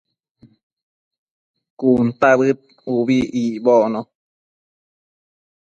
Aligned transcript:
cuntabëd 1.79 2.57
ubi 2.95 3.17
icbocno 3.43 4.01